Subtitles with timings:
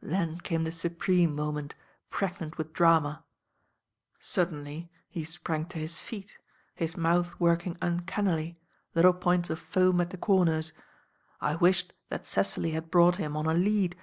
[0.00, 1.74] Then came the supreme moment,
[2.08, 3.24] pregnant with drama.
[4.20, 6.38] Suddenly he sprang to his feet,
[6.76, 8.60] his mouth working uncannily,
[8.94, 10.72] little points of foam at the comers.
[11.40, 13.96] I wished that Cecily had brought him on a lead.